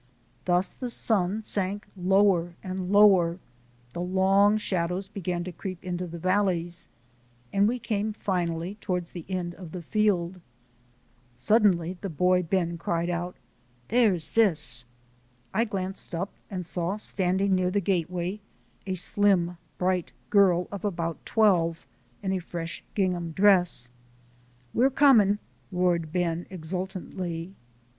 Thus 0.45 0.73
the 0.73 0.89
sun 0.89 1.43
sank 1.43 1.85
lower 1.95 2.55
and 2.63 2.91
lower, 2.91 3.37
the 3.93 4.01
long 4.01 4.57
shadows 4.57 5.07
began 5.07 5.43
to 5.43 5.51
creep 5.51 5.83
into 5.83 6.07
the 6.07 6.17
valleys, 6.17 6.87
and 7.53 7.67
we 7.67 7.77
came 7.77 8.11
finally 8.13 8.79
toward 8.81 9.05
the 9.05 9.25
end 9.29 9.53
of 9.53 9.73
the 9.73 9.83
field. 9.83 10.41
Suddenly 11.35 11.99
the 12.01 12.09
boy 12.09 12.41
Ben 12.41 12.79
cried 12.79 13.11
out: 13.11 13.35
"There's 13.89 14.23
Sis!" 14.23 14.85
I 15.53 15.65
glanced 15.65 16.15
up 16.15 16.33
and 16.49 16.65
saw 16.65 16.97
standing 16.97 17.53
near 17.53 17.69
the 17.69 17.79
gateway 17.79 18.39
a 18.87 18.95
slim, 18.95 19.59
bright 19.77 20.13
girl 20.31 20.67
of 20.71 20.83
about 20.83 21.23
twelve 21.27 21.85
in 22.23 22.31
a 22.33 22.39
fresh 22.39 22.83
gingham 22.95 23.33
dress. 23.33 23.87
"We're 24.73 24.89
coming!" 24.89 25.37
roared 25.71 26.11
Ben, 26.11 26.47
exultantly. 26.49 27.53